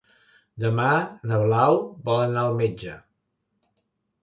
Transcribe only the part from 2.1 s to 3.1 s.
anar al metge.